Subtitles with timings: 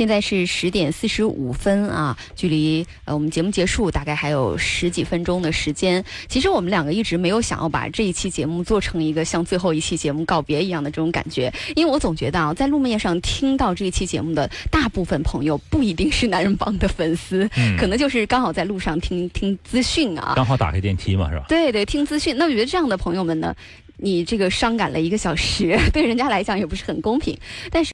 [0.00, 6.02] 现在是十点四十五分啊距离呃我们节目结束大概还有十几分钟的时间。
[6.26, 17.46] 其实我们两个一直没有想要把这一期节目做成一个像最后一期节目告别一样的这种感觉因为我总觉得啊在路面上听到这一期节目的大部分朋友不一定是男人帮的粉丝
[17.78, 20.32] 可能就是刚好在路上听听资讯啊。
[20.34, 22.34] 刚好打开电梯嘛是吧对对听资讯。
[22.38, 23.54] 那我觉得这样的朋友们呢
[23.98, 27.36] 你这个伤感了一个小时 对人家来讲也不是很公平。
[27.70, 27.88] 但是